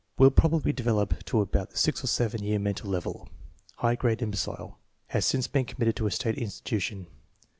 Will 0.17 0.31
probably 0.31 0.73
develop 0.73 1.23
to 1.25 1.41
about 1.41 1.69
the 1.69 1.77
6 1.77 2.03
or 2.03 2.07
7 2.07 2.41
year 2.43 2.57
mental 2.57 2.89
level. 2.89 3.29
High 3.75 3.93
grade 3.93 4.23
imbecile. 4.23 4.79
Has 5.09 5.27
since 5.27 5.45
been 5.45 5.65
committed 5.65 5.95
to 5.97 6.07
a 6.07 6.11
slate 6.11 6.37
insti 6.37 6.63
tution. 6.77 7.05